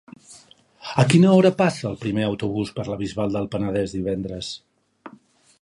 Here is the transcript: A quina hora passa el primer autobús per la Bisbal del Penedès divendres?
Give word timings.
A 1.01 1.05
quina 1.11 1.33
hora 1.41 1.51
passa 1.59 1.85
el 1.91 1.99
primer 2.05 2.25
autobús 2.29 2.73
per 2.79 2.87
la 2.89 2.97
Bisbal 3.05 3.37
del 3.39 3.49
Penedès 3.57 3.97
divendres? 3.99 4.51